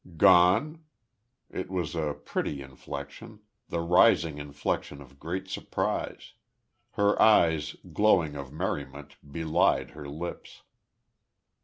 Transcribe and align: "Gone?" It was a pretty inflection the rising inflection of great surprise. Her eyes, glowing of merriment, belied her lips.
"Gone?" 0.17 0.83
It 1.51 1.69
was 1.69 1.93
a 1.93 2.15
pretty 2.15 2.63
inflection 2.63 3.41
the 3.69 3.81
rising 3.81 4.39
inflection 4.39 4.99
of 4.99 5.19
great 5.19 5.47
surprise. 5.47 6.33
Her 6.93 7.21
eyes, 7.21 7.75
glowing 7.93 8.35
of 8.35 8.51
merriment, 8.51 9.17
belied 9.31 9.91
her 9.91 10.09
lips. 10.09 10.63